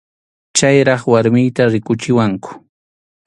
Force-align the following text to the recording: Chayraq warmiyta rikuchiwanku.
Chayraq 0.57 1.01
warmiyta 1.13 1.63
rikuchiwanku. 1.73 2.51